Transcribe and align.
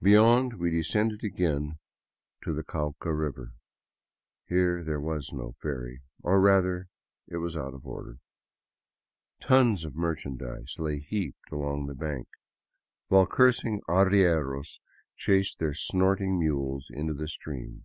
Beyond, 0.00 0.58
we 0.58 0.72
descended 0.72 1.22
again 1.22 1.78
to 2.42 2.52
the 2.52 2.64
Cauca 2.64 3.16
river. 3.16 3.52
Here 4.48 4.82
there 4.82 5.00
was 5.00 5.32
no 5.32 5.52
ferry, 5.62 6.02
or 6.20 6.40
rather, 6.40 6.88
it 7.28 7.36
was 7.36 7.56
out 7.56 7.72
of 7.72 7.86
order. 7.86 8.18
Tons 9.40 9.84
of 9.84 9.94
merchandise 9.94 10.74
lay 10.80 10.98
heaped 10.98 11.52
along 11.52 11.86
the 11.86 11.94
bank, 11.94 12.26
while 13.06 13.24
cursing 13.24 13.80
arrieros 13.88 14.80
chased 15.14 15.60
their 15.60 15.74
snorting 15.74 16.40
mules 16.40 16.88
into 16.90 17.14
the 17.14 17.28
stream. 17.28 17.84